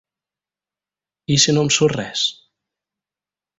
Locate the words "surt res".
1.77-2.25